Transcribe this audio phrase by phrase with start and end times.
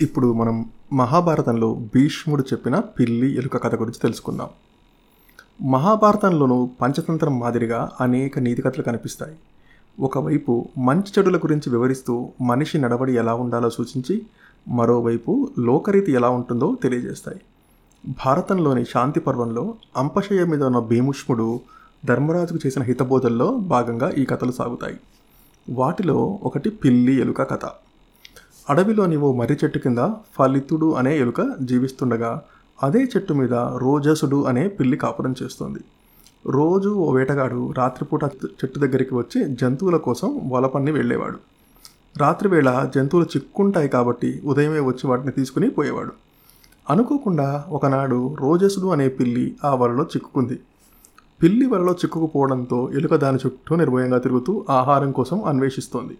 [0.00, 4.48] ఇప్పుడు మనం మహాభారతంలో భీష్ముడు చెప్పిన పిల్లి ఎలుక కథ గురించి తెలుసుకుందాం.
[5.70, 9.36] మహాభారతంలోనూ పంచతంత్రం మాదిరిగా అనేక నీతి కథలు కనిపిస్తాయి.
[10.00, 14.26] ఒకవైపు మంచి చెడుల గురించి వివరిస్తూ మనిషి నడవడి ఎలా ఉండాలో సూచించి
[14.68, 17.40] మరోవైపు లోకరీతి ఎలా ఉంటుందో తెలియజేస్తాయి.
[18.26, 21.60] భారతంలోని శాంతి పర్వంలో అంపశయ్య మీద ఉన్న భీముష్ముడు
[22.04, 24.96] ధర్మరాజుకు చేసిన హితబోధల్లో భాగంగా ఈ కథలు సాగుతాయి.
[25.70, 27.70] వాటిలో ఒకటి పిల్లి ఎలుక కథ.
[28.68, 29.98] అడవిలోని ఓ మర్రి చెట్టు కింద
[30.38, 32.42] ఫలితుడు అనే ఎలుక జీవిస్తుండగా
[32.82, 35.78] అదే చెట్టు మీద రోజసుడు అనే పిల్లి కాపురం చేస్తుంది.
[36.46, 41.38] రోజు ఓ వేటగాడు రాత్రిపూట చెట్టు దగ్గరికి వచ్చి జంతువుల కోసం వలపన్ని వెళ్ళేవాడు.
[42.16, 46.12] రాత్రివేళ జంతువులు చిక్కుంటాయి కాబట్టి ఉదయమే వచ్చి వాటిని తీసుకుని పోయేవాడు.
[46.90, 50.58] అనుకోకుండా ఒకనాడు రోజసుడు అనే పిల్లి ఆ వలలో చిక్కుకుంది.
[51.42, 56.18] పిల్లి వలలో చిక్కుకుపోవడంతో ఎలుక దాని చుట్టూ నిర్భయంగా తిరుగుతూ ఆహారం కోసం అన్వేషిస్తోంది.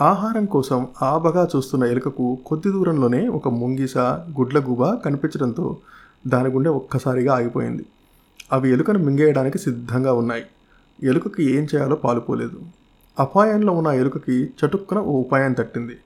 [0.00, 3.98] ఆహారం కోసం ఆబగా చూస్తున్న ఎలుకకు కొద్ది దూరంలోనే ఒక ముంగిస
[4.38, 5.76] గుడ్లగూబ కనిపించడంతో
[6.26, 7.86] దాని గుండె ఒక్కసారిగా ఆగిపోయింది.
[8.52, 10.42] అవి ఎలుకను మింగేయడానికి సిద్ధంగా ఉన్నాయి.
[11.02, 12.60] ఎలుకకి ఏం చేయాలో పాలుపోలేదు.
[13.20, 15.96] అపాయంలో ఉన్న ఎలుకకి చటుక్కున ఓ ఉపాయం తట్టింది.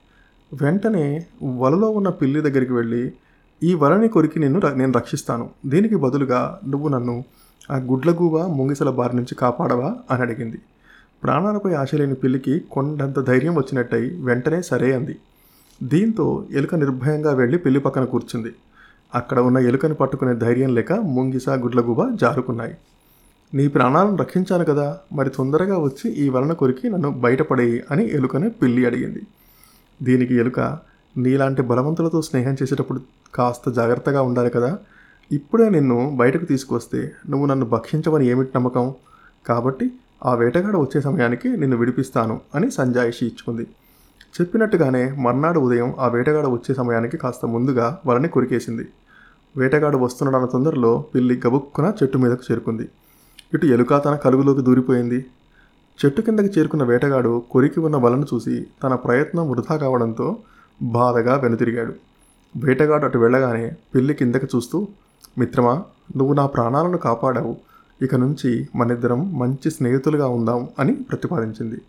[0.61, 3.13] వెంటనే వలలో ఉన్న పిల్లి దగ్గరికి వెళ్ళి
[3.63, 5.49] ఈ వలని కొరికి నిన్ను ర- నేను రక్షిస్తాను.
[5.65, 7.23] దీనికి బదులుగా నువ్వు నన్ను
[7.71, 9.95] ఆ గుడ్లగూబ ముంగిసల బారి నుంచి కాపాడవా?
[10.11, 10.61] అని అడిగింది.
[11.23, 15.15] ప్రాణాలపై ఆశ లేని పిల్లికి కొండంత ధైర్యం వచ్చినట్టయి వెంటనే సరే అంది.
[15.83, 18.51] దీంతో ఎలుక నిర్భయంగా వెళ్ళి పిల్లి పక్కన కూర్చుంది.
[19.15, 22.75] అక్కడ ఉన్న ఎలుకని పట్టుకునే ధైర్యం లేక ముంగిస గుడ్లగుబ జారుకున్నాయి.
[23.53, 28.85] నీ ప్రాణాలను రక్షించాను కదా మరి తొందరగా వచ్చి ఈ వలన కొరికి నన్ను బయటపడేయి అని ఎలుకని పిల్లి
[28.85, 29.21] అడిగింది.
[30.03, 30.59] దీనికి ఎలుక
[31.17, 33.01] నీలాంటి బలవంతులతో స్నేహం చేసేటప్పుడు
[33.33, 34.77] కాస్త జాగ్రత్తగా ఉండాలి కదా
[35.31, 38.93] ఇప్పుడే నిన్ను బయటకు తీసుకొస్తే నువ్వు నన్ను భక్షించమని ఏమిటి నమ్మకం?
[39.47, 39.91] కాబట్టి
[40.25, 43.67] ఆ వేటగాడు వచ్చే సమయానికి నిన్ను విడిపిస్తాను అని సంజాయిషి ఇచ్చుకుంది.
[44.35, 48.87] చెప్పినట్టుగానే మర్నాడు ఉదయం ఆ వేటగాడు వచ్చే సమయానికి కాస్త ముందుగా వలని కొరికేసింది.
[49.57, 52.89] వేటగాడు వస్తున్నాడన్న తొందరలో పిల్లి గబుక్కున చెట్టు మీదకు చేరుకుంది.
[53.53, 55.25] ఇటు ఎలుక తన కలుగులోకి దూరిపోయింది.
[55.99, 60.37] చెట్టు కిందకి చేరుకున్న వేటగాడు కొరికి ఉన్న వలను చూసి తన ప్రయత్నం వృధా కావడంతో
[60.81, 61.93] బాధగా వెనుతిరిగాడు.
[62.57, 64.87] వేటగాడు అటు వెళ్ళగానే పిల్లి కిందకి చూస్తూ
[65.37, 65.83] మిత్రమా
[66.17, 67.55] నువ్వు నా ప్రాణాలను కాపాడావు.
[68.01, 71.81] ఇక నుంచి మనిద్దరం మంచి స్నేహితులుగా ఉందాం అని ప్రతిపాదించింది.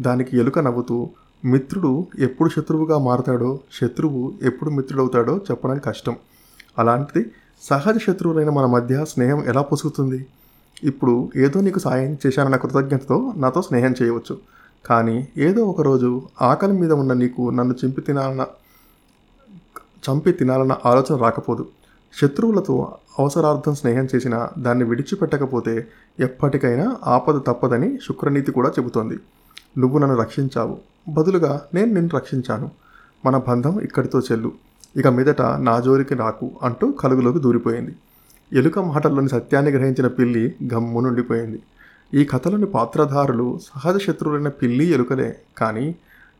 [0.00, 1.10] దానికి ఎలుక నవ్వుతూ
[1.44, 6.16] మిత్రుడు ఎప్పుడు శత్రువుగా మారతాడో శత్రువు ఎప్పుడు మిత్రుడవుతాడో చెప్పడం కష్టం.
[6.78, 7.30] అలాంటిది
[7.62, 10.26] సహజ శత్రువులైన మన మధ్య స్నేహం ఎలా పొసుగుతుంది
[10.84, 14.38] ఇప్పుడు ఏదో నీకు సాయం చేశానన్న కృతజ్ఞతతో నాతో స్నేహం చేయవచ్చు.
[14.86, 18.46] కానీ ఏదో ఒకరోజు ఆకలి మీద ఉన్న నీకు నన్ను చింపి తినాలన్న
[20.10, 21.66] చంపి తినాలన్న ఆలోచన రాకపోదు.
[22.20, 25.86] శత్రువులతో అవసరార్థం స్నేహం చేసినా దాన్ని విడిచిపెట్టకపోతే
[26.20, 29.18] ఎప్పటికైనా ఆపద తప్పదని శుక్రనీతి కూడా చెబుతోంది.
[29.78, 30.78] నువ్వు నన్ను రక్షించావు.
[31.08, 32.70] బదులుగా నేను నిన్ను రక్షించాను.
[33.26, 34.52] మన బంధం ఇక్కడితో చెల్లు.
[34.96, 37.96] ఇక మీదట నా జోరికి రాకు అంటూ కలుగులోకి దూరిపోయింది.
[38.52, 41.62] ఎలుక మాటల్లోని సత్యాన్ని గ్రహించిన పిల్లి గమ్మునుండిపోయింది
[42.14, 45.94] ఈ కథలోని పాత్రధారులు సహజ శత్రువులైన పిల్లి ఎలుకలే కానీ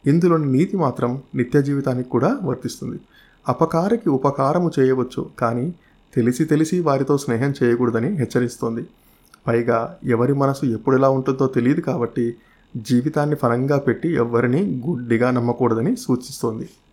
[0.06, 3.00] ఇందులోని నీతి మాత్రం నిత్య జీవితానికి కూడా వర్తిస్తుంది.
[3.48, 5.74] అపకారికి ఉపకారము చేయవచ్చు కానీ
[6.14, 8.86] తెలిసి తెలిసి వారితో స్నేహం చేయకూడదని హెచ్చరిస్తోంది.
[9.46, 12.34] పైగా ఎవరి మనసు ఎప్పుడు ఎలా ఉంటుందో తెలియదు కాబట్టి
[12.76, 16.68] జీవితాన్ని ఫలంగా పెట్టి ఎవ్వరిని గుడ్డిగా నమ్మకూడదని సూచిస్తోంది.